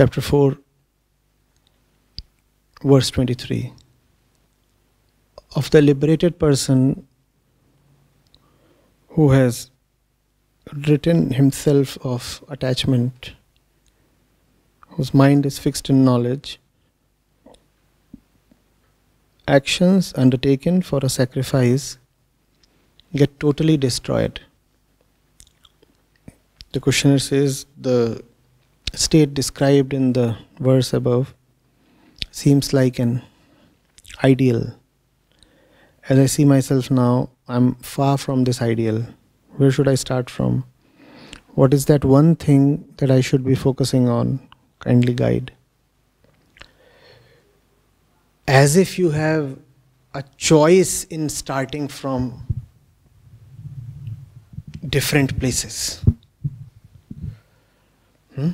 chapter 0.00 0.22
4, 0.22 0.56
verse 2.82 3.10
23. 3.10 3.70
Of 5.54 5.68
the 5.72 5.82
liberated 5.82 6.38
person 6.38 7.06
who 9.08 9.32
has 9.32 9.70
written 10.88 11.32
himself 11.32 11.98
of 12.02 12.42
attachment, 12.48 13.34
whose 14.88 15.12
mind 15.12 15.44
is 15.44 15.58
fixed 15.58 15.90
in 15.90 16.02
knowledge, 16.02 16.58
actions 19.46 20.14
undertaken 20.16 20.80
for 20.80 21.00
a 21.02 21.10
sacrifice 21.10 21.98
get 23.14 23.38
totally 23.38 23.76
destroyed. 23.76 24.40
The 26.72 26.80
questioner 26.80 27.18
says 27.18 27.66
the 27.78 28.24
state 28.94 29.34
described 29.34 29.92
in 29.92 30.12
the 30.12 30.36
verse 30.58 30.92
above 30.92 31.34
seems 32.30 32.72
like 32.72 32.98
an 32.98 33.22
ideal. 34.24 34.74
As 36.08 36.18
I 36.18 36.26
see 36.26 36.44
myself 36.44 36.90
now, 36.90 37.30
I'm 37.48 37.74
far 37.76 38.18
from 38.18 38.44
this 38.44 38.60
ideal. 38.62 39.06
Where 39.56 39.70
should 39.70 39.88
I 39.88 39.94
start 39.94 40.30
from? 40.30 40.64
What 41.54 41.74
is 41.74 41.86
that 41.86 42.04
one 42.04 42.36
thing 42.36 42.92
that 42.98 43.10
I 43.10 43.20
should 43.20 43.44
be 43.44 43.54
focusing 43.54 44.08
on? 44.08 44.40
Kindly 44.78 45.14
guide. 45.14 45.52
As 48.46 48.76
if 48.76 48.98
you 48.98 49.10
have 49.10 49.58
a 50.14 50.24
choice 50.36 51.04
in 51.04 51.28
starting 51.28 51.86
from 51.86 52.46
different 54.88 55.38
places. 55.38 56.02
Hmm? 58.34 58.50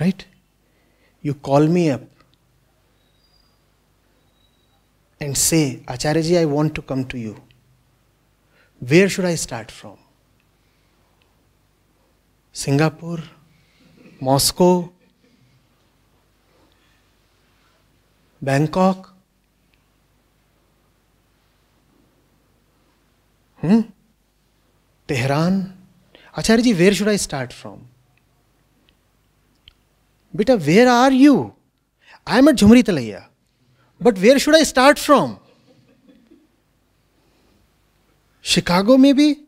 Right? 0.00 0.26
You 1.22 1.34
call 1.34 1.66
me 1.66 1.90
up 1.90 2.02
and 5.20 5.36
say, 5.36 5.82
Acharyaji, 5.86 6.38
I 6.38 6.44
want 6.44 6.74
to 6.74 6.82
come 6.82 7.04
to 7.06 7.18
you. 7.18 7.36
Where 8.78 9.08
should 9.08 9.24
I 9.24 9.34
start 9.34 9.70
from? 9.70 9.96
Singapore? 12.52 13.22
Moscow? 14.20 14.92
Bangkok? 18.40 19.14
Hmm? 23.60 23.80
Tehran? 25.08 25.76
Acharyaji, 26.36 26.78
where 26.78 26.92
should 26.92 27.08
I 27.08 27.16
start 27.16 27.52
from? 27.52 27.88
Beta, 30.36 30.56
where 30.56 30.88
are 30.88 31.10
you? 31.10 31.54
I 32.26 32.38
am 32.38 32.48
at 32.48 32.56
Jhumri 32.56 32.82
Talaiya. 32.82 33.26
But 34.00 34.18
where 34.18 34.38
should 34.38 34.54
I 34.54 34.62
start 34.62 34.98
from? 34.98 35.38
Chicago, 38.42 38.96
maybe? 38.96 39.44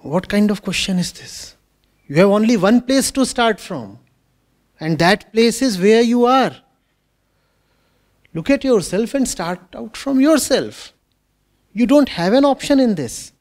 What 0.00 0.28
kind 0.28 0.50
of 0.50 0.62
question 0.62 0.98
is 0.98 1.12
this? 1.12 1.56
You 2.06 2.16
have 2.16 2.28
only 2.28 2.56
one 2.56 2.80
place 2.80 3.10
to 3.12 3.26
start 3.26 3.60
from, 3.60 3.98
and 4.80 4.98
that 4.98 5.32
place 5.32 5.60
is 5.60 5.78
where 5.78 6.02
you 6.02 6.24
are. 6.24 6.56
Look 8.34 8.50
at 8.50 8.64
yourself 8.64 9.14
and 9.14 9.28
start 9.28 9.60
out 9.74 9.96
from 9.96 10.20
yourself. 10.20 10.92
You 11.72 11.86
don't 11.86 12.08
have 12.08 12.32
an 12.32 12.44
option 12.44 12.80
in 12.80 12.94
this. 12.94 13.32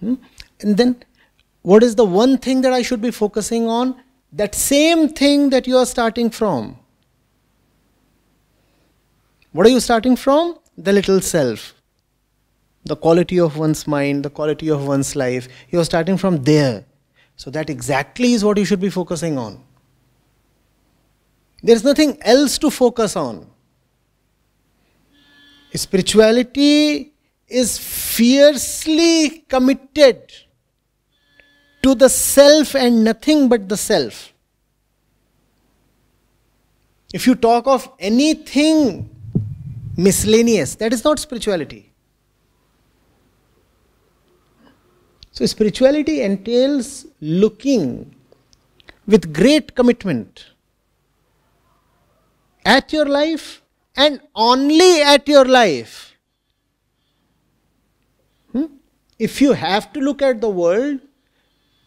Hmm? 0.00 0.14
And 0.60 0.76
then, 0.76 1.02
what 1.62 1.82
is 1.82 1.94
the 1.94 2.04
one 2.04 2.38
thing 2.38 2.62
that 2.62 2.72
I 2.72 2.82
should 2.82 3.02
be 3.02 3.10
focusing 3.10 3.68
on? 3.68 4.02
That 4.32 4.54
same 4.54 5.08
thing 5.08 5.50
that 5.50 5.66
you 5.66 5.76
are 5.76 5.86
starting 5.86 6.30
from. 6.30 6.78
What 9.52 9.66
are 9.66 9.70
you 9.70 9.80
starting 9.80 10.16
from? 10.16 10.58
The 10.78 10.92
little 10.92 11.20
self. 11.20 11.74
The 12.84 12.96
quality 12.96 13.38
of 13.38 13.58
one's 13.58 13.86
mind, 13.86 14.24
the 14.24 14.30
quality 14.30 14.70
of 14.70 14.86
one's 14.86 15.14
life. 15.14 15.48
You 15.68 15.80
are 15.80 15.84
starting 15.84 16.16
from 16.16 16.44
there. 16.44 16.84
So, 17.36 17.50
that 17.50 17.70
exactly 17.70 18.34
is 18.34 18.44
what 18.44 18.58
you 18.58 18.64
should 18.64 18.80
be 18.80 18.90
focusing 18.90 19.38
on. 19.38 19.62
There 21.62 21.74
is 21.74 21.84
nothing 21.84 22.18
else 22.22 22.58
to 22.58 22.70
focus 22.70 23.16
on. 23.16 23.46
Spirituality 25.74 27.12
is 27.48 27.78
fiercely 27.78 29.44
committed 29.48 30.32
to 31.82 31.94
the 31.94 32.08
self 32.08 32.74
and 32.74 33.04
nothing 33.04 33.48
but 33.48 33.68
the 33.68 33.76
self. 33.76 34.32
If 37.12 37.26
you 37.26 37.34
talk 37.34 37.66
of 37.66 37.90
anything 37.98 39.10
miscellaneous, 39.96 40.74
that 40.76 40.92
is 40.92 41.04
not 41.04 41.18
spirituality. 41.18 41.92
So, 45.32 45.46
spirituality 45.46 46.22
entails 46.22 47.06
looking 47.20 48.14
with 49.06 49.32
great 49.32 49.74
commitment 49.74 50.46
at 52.64 52.92
your 52.92 53.06
life 53.06 53.62
and 53.96 54.20
only 54.34 55.02
at 55.02 55.26
your 55.26 55.44
life. 55.44 56.16
Hmm? 58.52 58.66
If 59.18 59.40
you 59.40 59.52
have 59.52 59.92
to 59.94 60.00
look 60.00 60.22
at 60.22 60.40
the 60.40 60.48
world, 60.48 61.00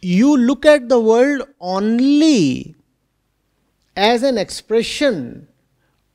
you 0.04 0.38
look 0.38 0.66
at 0.66 0.90
the 0.90 1.00
world 1.00 1.48
only 1.60 2.76
as 3.96 4.24
an 4.24 4.38
expression 4.38 5.48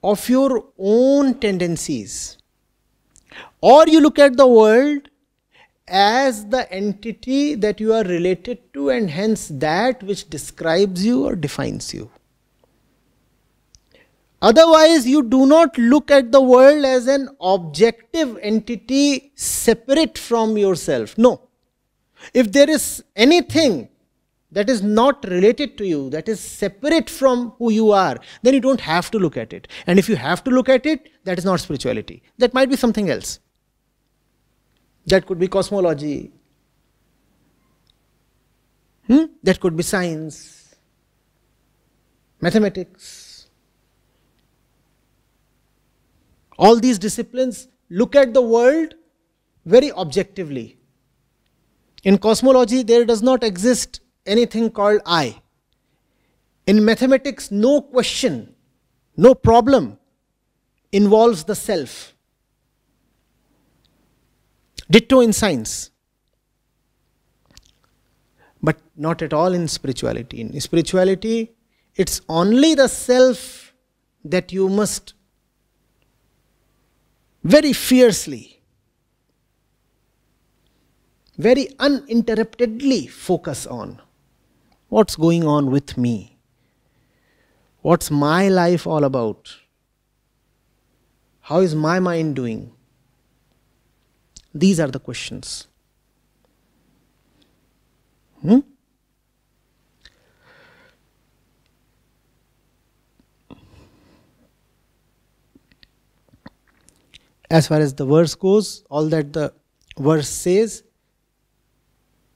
of 0.02 0.28
your 0.28 0.64
own 0.78 1.34
tendencies. 1.38 2.38
Or 3.60 3.86
you 3.86 4.00
look 4.00 4.18
at 4.18 4.36
the 4.36 4.46
world 4.46 5.08
as 5.88 6.46
the 6.46 6.70
entity 6.72 7.54
that 7.54 7.80
you 7.80 7.94
are 7.94 8.04
related 8.04 8.72
to, 8.74 8.90
and 8.90 9.10
hence 9.10 9.48
that 9.48 10.02
which 10.02 10.28
describes 10.28 11.04
you 11.04 11.24
or 11.24 11.34
defines 11.34 11.94
you. 11.94 12.10
Otherwise, 14.40 15.06
you 15.06 15.22
do 15.22 15.46
not 15.46 15.76
look 15.78 16.10
at 16.10 16.30
the 16.30 16.40
world 16.40 16.84
as 16.84 17.08
an 17.08 17.28
objective 17.40 18.38
entity 18.40 19.32
separate 19.34 20.16
from 20.16 20.56
yourself. 20.56 21.18
No. 21.18 21.47
If 22.34 22.52
there 22.52 22.68
is 22.68 23.04
anything 23.16 23.88
that 24.50 24.70
is 24.70 24.82
not 24.82 25.24
related 25.28 25.76
to 25.78 25.86
you, 25.86 26.10
that 26.10 26.28
is 26.28 26.40
separate 26.40 27.10
from 27.10 27.52
who 27.58 27.70
you 27.70 27.90
are, 27.92 28.18
then 28.42 28.54
you 28.54 28.60
don't 28.60 28.80
have 28.80 29.10
to 29.10 29.18
look 29.18 29.36
at 29.36 29.52
it. 29.52 29.68
And 29.86 29.98
if 29.98 30.08
you 30.08 30.16
have 30.16 30.42
to 30.44 30.50
look 30.50 30.68
at 30.68 30.86
it, 30.86 31.10
that 31.24 31.38
is 31.38 31.44
not 31.44 31.60
spirituality. 31.60 32.22
That 32.38 32.54
might 32.54 32.70
be 32.70 32.76
something 32.76 33.10
else. 33.10 33.40
That 35.06 35.26
could 35.26 35.38
be 35.38 35.48
cosmology. 35.48 36.32
Hmm? 39.06 39.24
That 39.42 39.60
could 39.60 39.76
be 39.76 39.82
science, 39.82 40.74
mathematics 42.40 43.28
All 46.58 46.80
these 46.80 46.98
disciplines 46.98 47.68
look 47.88 48.16
at 48.16 48.34
the 48.34 48.42
world 48.42 48.94
very 49.64 49.92
objectively. 49.92 50.77
In 52.04 52.18
cosmology, 52.18 52.82
there 52.82 53.04
does 53.04 53.22
not 53.22 53.42
exist 53.42 54.00
anything 54.26 54.70
called 54.70 55.00
I. 55.04 55.40
In 56.66 56.84
mathematics, 56.84 57.50
no 57.50 57.80
question, 57.80 58.54
no 59.16 59.34
problem 59.34 59.98
involves 60.92 61.44
the 61.44 61.54
self. 61.54 62.14
Ditto 64.90 65.20
in 65.20 65.32
science. 65.32 65.90
But 68.62 68.78
not 68.96 69.22
at 69.22 69.32
all 69.32 69.52
in 69.52 69.68
spirituality. 69.68 70.40
In 70.40 70.60
spirituality, 70.60 71.52
it's 71.94 72.20
only 72.28 72.74
the 72.74 72.88
self 72.88 73.72
that 74.24 74.52
you 74.52 74.68
must 74.68 75.14
very 77.44 77.72
fiercely, 77.72 78.57
very 81.38 81.68
uninterruptedly 81.78 83.06
focus 83.06 83.66
on 83.66 84.00
what's 84.88 85.16
going 85.16 85.44
on 85.44 85.70
with 85.70 85.96
me. 85.96 86.36
What's 87.80 88.10
my 88.10 88.48
life 88.48 88.86
all 88.86 89.04
about? 89.04 89.56
How 91.42 91.60
is 91.60 91.74
my 91.74 92.00
mind 92.00 92.34
doing? 92.36 92.72
These 94.52 94.80
are 94.80 94.88
the 94.88 94.98
questions. 94.98 95.68
Hmm? 98.42 98.60
as 107.50 107.66
far 107.66 107.78
as 107.80 107.94
the 107.94 108.04
verse 108.04 108.34
goes, 108.34 108.84
all 108.90 109.06
that 109.06 109.32
the 109.32 109.52
verse 109.98 110.28
says 110.28 110.82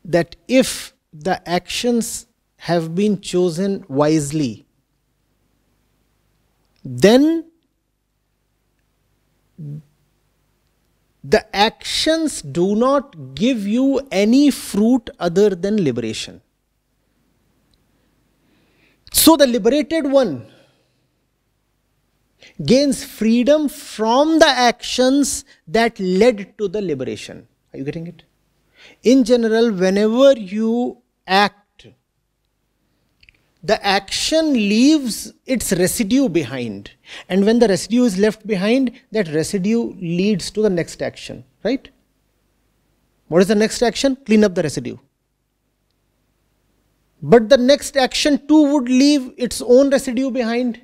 that 0.05 0.37
if 0.49 0.95
the 1.13 1.47
actions 1.49 2.27
have 2.57 2.95
been 2.95 3.21
chosen 3.21 3.85
wisely, 3.89 4.67
then 6.85 7.45
the 11.23 11.45
actions 11.55 12.43
do 12.43 12.75
not 12.75 13.35
give 13.35 13.67
you 13.67 14.01
any 14.11 14.51
fruit 14.51 15.09
other 15.21 15.51
than 15.51 15.83
liberation. 15.85 16.41
So 19.13 19.37
the 19.37 19.47
liberated 19.47 20.11
one 20.11 20.51
gains 22.65 23.05
freedom 23.05 23.69
from 23.69 24.39
the 24.41 24.49
actions 24.49 25.45
that 25.69 25.99
led 26.01 26.59
to 26.59 26.67
the 26.67 26.83
liberation. 26.83 27.47
Are 27.73 27.79
you 27.79 27.85
getting 27.85 28.09
it? 28.09 28.25
In 29.03 29.25
general, 29.25 29.73
whenever 29.73 30.33
you 30.33 31.03
act, 31.27 31.87
the 33.63 33.85
action 33.87 34.55
leaves 34.55 35.33
its 35.47 35.73
residue 35.73 36.29
behind. 36.29 36.91
And 37.29 37.45
when 37.47 37.61
the 37.61 37.69
residue 37.69 38.05
is 38.05 38.19
left 38.19 38.47
behind, 38.47 38.93
that 39.13 39.29
residue 39.29 39.93
leads 39.95 40.51
to 40.53 40.63
the 40.63 40.71
next 40.71 41.01
action, 41.01 41.45
right? 41.63 41.89
What 43.29 43.41
is 43.43 43.49
the 43.49 43.55
next 43.55 43.83
action? 43.83 44.17
Clean 44.27 44.45
up 44.45 44.55
the 44.55 44.63
residue. 44.63 44.97
But 47.23 47.49
the 47.49 47.57
next 47.57 47.97
action 47.97 48.47
too 48.49 48.73
would 48.73 48.89
leave 48.89 49.33
its 49.37 49.63
own 49.63 49.91
residue 49.91 50.31
behind. 50.31 50.83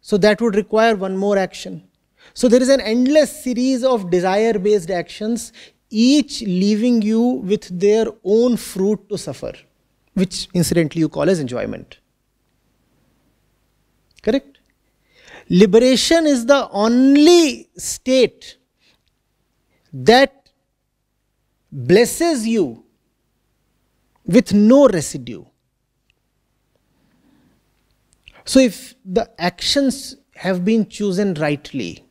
So 0.00 0.16
that 0.18 0.40
would 0.40 0.54
require 0.54 0.94
one 0.94 1.16
more 1.16 1.36
action. 1.36 1.88
So 2.34 2.48
there 2.48 2.62
is 2.62 2.68
an 2.68 2.80
endless 2.80 3.42
series 3.42 3.82
of 3.82 4.10
desire 4.10 4.58
based 4.58 4.90
actions, 4.90 5.52
each 5.92 6.40
leaving 6.42 7.02
you 7.02 7.20
with 7.20 7.68
their 7.78 8.06
own 8.24 8.56
fruit 8.56 9.08
to 9.10 9.18
suffer, 9.18 9.52
which 10.14 10.48
incidentally 10.54 11.00
you 11.00 11.08
call 11.08 11.28
as 11.28 11.38
enjoyment. 11.38 11.98
Correct? 14.22 14.58
Liberation 15.48 16.26
is 16.26 16.46
the 16.46 16.68
only 16.70 17.68
state 17.76 18.56
that 19.92 20.48
blesses 21.70 22.46
you 22.46 22.84
with 24.24 24.52
no 24.54 24.88
residue. 24.88 25.44
So, 28.44 28.60
if 28.60 28.94
the 29.04 29.30
actions 29.40 30.16
have 30.34 30.64
been 30.64 30.88
chosen 30.88 31.34
rightly, 31.34 32.04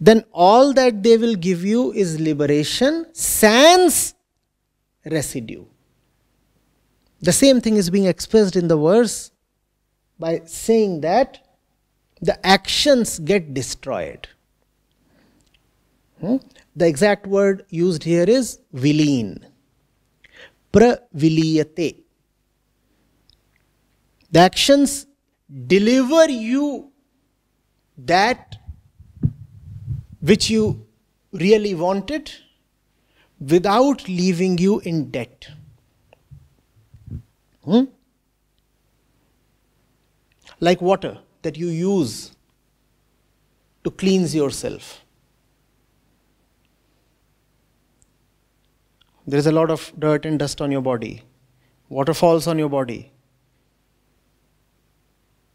then 0.00 0.24
all 0.32 0.72
that 0.74 1.02
they 1.02 1.16
will 1.16 1.34
give 1.34 1.64
you 1.64 1.92
is 1.92 2.20
liberation 2.20 3.06
sans 3.12 4.14
residue. 5.04 5.64
The 7.20 7.32
same 7.32 7.60
thing 7.60 7.76
is 7.76 7.90
being 7.90 8.06
expressed 8.06 8.56
in 8.56 8.68
the 8.68 8.76
verse 8.76 9.30
by 10.18 10.42
saying 10.44 11.00
that 11.00 11.38
the 12.20 12.44
actions 12.46 13.18
get 13.18 13.54
destroyed. 13.54 14.28
Hmm? 16.20 16.36
The 16.74 16.86
exact 16.86 17.26
word 17.26 17.64
used 17.70 18.04
here 18.04 18.24
is 18.24 18.60
vileen. 18.74 19.44
Praviliyate. 20.72 22.02
The 24.30 24.40
actions 24.40 25.06
deliver 25.66 26.28
you 26.28 26.92
that 27.96 28.56
which 30.20 30.50
you 30.50 30.86
really 31.32 31.74
wanted 31.74 32.32
without 33.40 34.08
leaving 34.08 34.58
you 34.58 34.80
in 34.80 35.10
debt. 35.10 35.48
Hmm? 37.64 37.84
Like 40.60 40.80
water 40.80 41.18
that 41.42 41.56
you 41.56 41.68
use 41.68 42.32
to 43.84 43.90
cleanse 43.90 44.34
yourself. 44.34 45.04
There 49.26 49.38
is 49.38 49.46
a 49.46 49.52
lot 49.52 49.70
of 49.70 49.92
dirt 49.98 50.24
and 50.24 50.38
dust 50.38 50.60
on 50.60 50.72
your 50.72 50.80
body. 50.80 51.22
Water 51.88 52.14
falls 52.14 52.46
on 52.46 52.58
your 52.58 52.68
body 52.68 53.12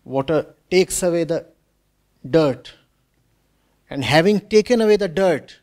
water 0.03 0.55
takes 0.69 1.01
away 1.03 1.23
the 1.23 1.45
dirt. 2.29 2.73
And 3.93 4.03
having 4.03 4.39
taken 4.39 4.81
away 4.81 4.95
the 4.97 5.07
dirt, 5.07 5.59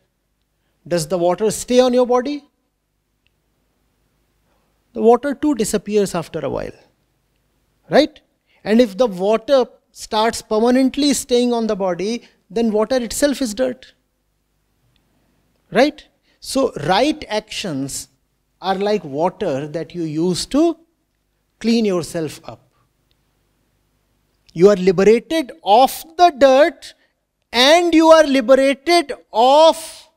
does 0.87 1.09
the 1.09 1.17
water 1.17 1.51
stay 1.51 1.81
on 1.81 1.93
your 1.93 2.07
body? 2.07 2.45
The 4.93 5.01
water 5.01 5.35
too 5.35 5.53
disappears 5.53 6.15
after 6.15 6.39
a 6.39 6.49
while. 6.49 6.71
Right? 7.89 8.21
And 8.63 8.79
if 8.79 8.97
the 8.97 9.07
water 9.07 9.65
starts 9.91 10.41
permanently 10.41 11.13
staying 11.13 11.51
on 11.51 11.67
the 11.67 11.75
body, 11.75 12.23
then 12.49 12.71
water 12.71 12.95
itself 13.03 13.41
is 13.41 13.53
dirt. 13.53 13.95
Right? 15.69 16.07
So, 16.39 16.71
right 16.87 17.25
actions 17.27 18.07
are 18.61 18.75
like 18.75 19.03
water 19.03 19.67
that 19.67 19.93
you 19.93 20.03
use 20.03 20.45
to 20.45 20.77
clean 21.59 21.83
yourself 21.83 22.39
up. 22.45 22.71
You 24.53 24.69
are 24.69 24.77
liberated 24.77 25.51
of 25.65 25.91
the 26.15 26.33
dirt 26.37 26.93
and 27.51 27.93
you 27.93 28.07
are 28.07 28.23
liberated 28.23 29.13
of 29.33 30.07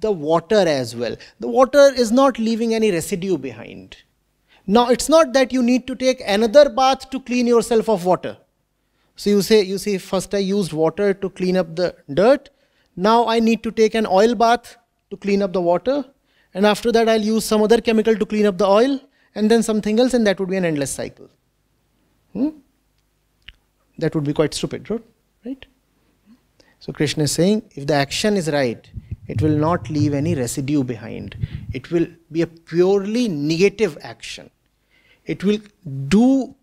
the 0.00 0.12
water 0.12 0.64
as 0.66 0.94
well. 0.94 1.16
The 1.40 1.48
water 1.48 1.92
is 1.94 2.12
not 2.12 2.38
leaving 2.38 2.74
any 2.74 2.90
residue 2.90 3.38
behind. 3.38 3.96
Now, 4.66 4.88
it's 4.88 5.08
not 5.08 5.32
that 5.32 5.52
you 5.52 5.62
need 5.62 5.86
to 5.86 5.94
take 5.94 6.22
another 6.26 6.68
bath 6.68 7.10
to 7.10 7.20
clean 7.20 7.46
yourself 7.46 7.88
of 7.88 8.04
water. 8.04 8.36
So 9.16 9.30
you 9.30 9.42
say, 9.42 9.62
you 9.62 9.78
see, 9.78 9.98
first 9.98 10.34
I 10.34 10.38
used 10.38 10.72
water 10.72 11.14
to 11.14 11.30
clean 11.30 11.56
up 11.56 11.74
the 11.76 11.94
dirt. 12.12 12.50
Now 12.96 13.26
I 13.26 13.40
need 13.40 13.62
to 13.62 13.70
take 13.70 13.94
an 13.94 14.06
oil 14.06 14.34
bath 14.34 14.76
to 15.10 15.16
clean 15.16 15.42
up 15.42 15.52
the 15.52 15.60
water. 15.60 16.04
And 16.54 16.66
after 16.66 16.92
that, 16.92 17.08
I'll 17.08 17.20
use 17.20 17.44
some 17.44 17.62
other 17.62 17.80
chemical 17.80 18.14
to 18.16 18.26
clean 18.26 18.46
up 18.46 18.58
the 18.58 18.66
oil, 18.66 19.00
and 19.34 19.50
then 19.50 19.62
something 19.62 19.98
else, 19.98 20.12
and 20.12 20.26
that 20.26 20.38
would 20.38 20.50
be 20.50 20.56
an 20.56 20.64
endless 20.64 20.92
cycle. 20.92 21.30
Hmm? 22.34 22.50
that 23.98 24.14
would 24.14 24.24
be 24.24 24.32
quite 24.32 24.54
stupid, 24.54 24.88
right? 25.44 25.66
So 26.82 26.92
Krishna 26.92 27.22
is 27.24 27.30
saying 27.30 27.62
if 27.76 27.86
the 27.86 27.94
action 27.94 28.36
is 28.36 28.50
right, 28.50 28.90
it 29.28 29.40
will 29.40 29.56
not 29.56 29.88
leave 29.88 30.12
any 30.12 30.34
residue 30.34 30.82
behind. 30.82 31.36
It 31.72 31.92
will 31.92 32.08
be 32.32 32.42
a 32.42 32.46
purely 32.48 33.28
negative 33.28 33.96
action. 34.02 34.50
It 35.24 35.44
will 35.44 35.58
do 36.08 36.56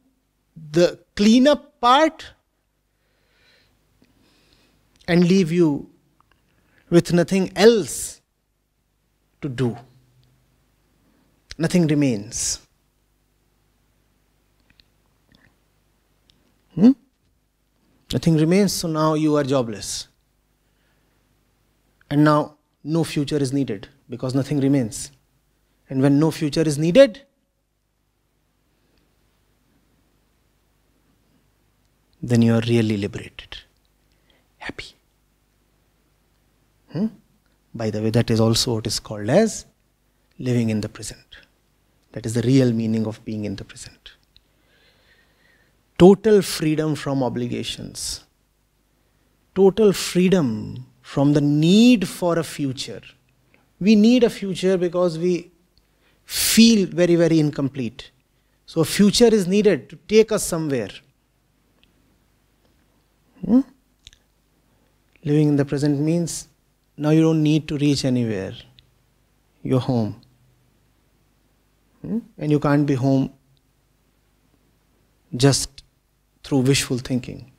the 0.72 1.00
cleanup 1.16 1.80
part 1.80 2.34
and 5.08 5.26
leave 5.26 5.54
you 5.54 5.90
with 6.90 7.14
nothing 7.14 7.54
else 7.56 8.20
to 9.42 9.48
do. 9.48 9.78
Nothing 11.58 11.88
remains. 11.88 12.60
Nothing 18.12 18.38
remains, 18.38 18.74
so 18.74 18.88
now 18.88 19.14
you 19.14 19.36
are 19.36 19.44
jobless. 19.44 20.08
And 22.10 22.24
now 22.24 22.58
no 22.84 23.04
future 23.04 23.38
is 23.38 23.54
needed 23.54 23.88
because 24.10 24.34
nothing 24.34 24.60
remains. 24.60 25.12
And 25.90 26.02
when 26.02 26.20
no 26.20 26.32
future 26.32 26.62
is 26.62 26.78
needed, 26.78 27.22
then 32.22 32.42
you 32.42 32.56
are 32.56 32.62
really 32.68 32.98
liberated, 32.98 33.60
happy. 34.58 34.96
Hmm? 36.92 37.08
By 37.74 37.92
the 37.92 38.02
way, 38.02 38.10
that 38.10 38.32
is 38.32 38.40
also 38.40 38.76
what 38.76 38.88
is 38.88 39.00
called 39.00 39.30
as 39.30 39.66
living 40.40 40.70
in 40.70 40.82
the 40.82 40.90
present. 40.90 41.38
That 42.14 42.26
is 42.26 42.34
the 42.34 42.42
real 42.42 42.74
meaning 42.74 43.06
of 43.06 43.24
being 43.24 43.46
in 43.46 43.56
the 43.56 43.64
present 43.64 44.14
total 46.00 46.42
freedom 46.42 46.96
from 46.96 47.22
obligations, 47.22 48.24
total 49.54 49.92
freedom 49.92 50.86
from 51.02 51.34
the 51.34 51.42
need 51.42 52.08
for 52.08 52.40
a 52.40 52.44
future. 52.44 53.02
We 53.80 53.96
need 53.96 54.24
a 54.24 54.30
future 54.30 54.78
because 54.78 55.20
we 55.20 55.52
feel 56.26 56.88
very, 56.88 57.16
very 57.16 57.40
incomplete. 57.40 58.12
So, 58.66 58.82
a 58.82 58.86
future 58.86 59.28
is 59.28 59.48
needed 59.48 59.90
to 59.90 59.98
take 60.08 60.32
us 60.32 60.44
somewhere. 60.44 60.90
Hmm? 63.46 63.62
Living 65.24 65.50
in 65.50 65.56
the 65.56 65.66
present 65.66 66.00
means 66.00 66.48
now 66.96 67.10
you 67.10 67.22
don't 67.22 67.44
need 67.44 67.68
to 67.68 67.78
reach 67.78 68.06
anywhere. 68.06 68.54
You're 69.64 69.80
home. 69.80 70.22
Hmm? 72.02 72.20
And 72.38 72.52
you 72.52 72.60
can't 72.60 72.86
be 72.86 72.94
home 72.94 73.34
just 75.36 75.79
through 76.50 76.62
wishful 76.62 76.98
thinking. 76.98 77.52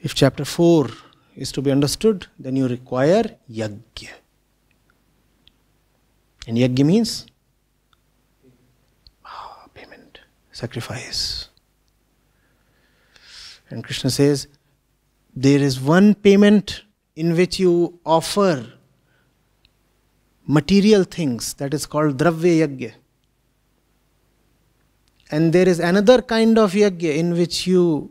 If 0.00 0.12
chapter 0.12 0.44
4 0.44 0.88
is 1.36 1.52
to 1.52 1.62
be 1.62 1.70
understood, 1.70 2.26
then 2.36 2.56
you 2.56 2.66
require 2.66 3.36
yajna. 3.48 4.10
And 6.48 6.58
yajna 6.58 6.84
means 6.84 7.26
ah, 9.24 9.66
payment, 9.72 10.18
sacrifice. 10.50 11.48
And 13.70 13.84
Krishna 13.84 14.10
says, 14.10 14.48
there 15.34 15.60
is 15.60 15.80
one 15.80 16.16
payment 16.16 16.82
in 17.14 17.36
which 17.36 17.60
you 17.60 18.00
offer 18.04 18.66
material 20.44 21.04
things 21.04 21.54
that 21.54 21.72
is 21.72 21.86
called 21.86 22.16
dravya 22.16 22.66
yagya. 22.66 22.92
And 25.32 25.50
there 25.52 25.66
is 25.68 25.80
another 25.80 26.20
kind 26.20 26.58
of 26.58 26.72
yagya 26.72 27.16
in 27.16 27.32
which 27.32 27.66
you 27.66 28.10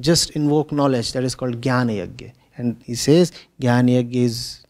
just 0.00 0.30
invoke 0.30 0.72
knowledge 0.72 1.12
that 1.12 1.22
is 1.22 1.36
called 1.36 1.60
jnana 1.60 1.96
yagya. 2.04 2.32
And 2.56 2.82
he 2.84 2.96
says 2.96 3.32
jnana 3.60 4.02
yagya 4.02 4.24
is 4.24 4.66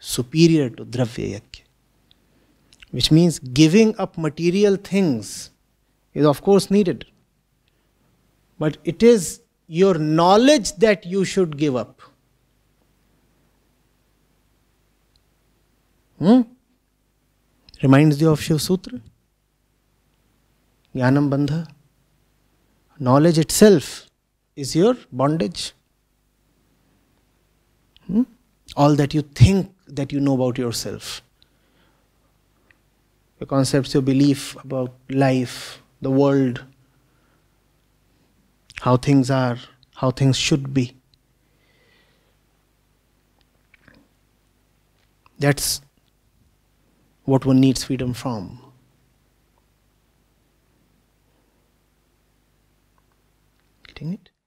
superior 0.00 0.70
to 0.70 0.84
dravya 0.84 1.28
yagya. 1.34 1.62
Which 2.90 3.12
means 3.12 3.38
giving 3.38 3.94
up 3.98 4.18
material 4.18 4.76
things 4.76 5.50
is 6.14 6.26
of 6.26 6.42
course 6.42 6.68
needed. 6.68 7.04
But 8.58 8.78
it 8.82 9.02
is 9.02 9.40
your 9.68 9.94
knowledge 9.94 10.72
that 10.76 11.06
you 11.06 11.24
should 11.24 11.56
give 11.56 11.76
up. 11.76 12.00
Hmm? 16.18 16.40
Reminds 17.82 18.20
you 18.20 18.30
of 18.30 18.40
Shiv 18.40 18.60
Sutra. 18.60 19.00
Jnanam 20.98 21.30
Bandha. 21.30 21.68
Knowledge 22.98 23.38
itself 23.38 24.06
is 24.56 24.74
your 24.74 24.96
bondage. 25.12 25.72
Hmm? 28.06 28.22
All 28.76 28.96
that 28.96 29.14
you 29.14 29.22
think 29.22 29.72
that 29.86 30.12
you 30.12 30.18
know 30.18 30.34
about 30.34 30.58
yourself. 30.58 31.22
Your 33.38 33.46
concepts, 33.46 33.94
your 33.94 34.02
belief 34.02 34.56
about 34.64 34.92
life, 35.08 35.80
the 36.02 36.10
world, 36.10 36.64
how 38.80 38.96
things 38.96 39.30
are, 39.30 39.58
how 39.94 40.10
things 40.10 40.36
should 40.36 40.74
be. 40.74 40.96
That's 45.38 45.80
what 47.24 47.44
one 47.46 47.60
needs 47.60 47.84
freedom 47.84 48.12
from. 48.12 48.67
Getting 53.98 54.14
it? 54.14 54.37